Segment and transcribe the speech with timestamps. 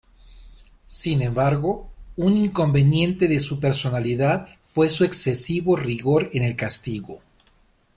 [0.87, 7.21] Sin embargo, un inconveniente de su personalidad fue su excesivo rigor en el castigo.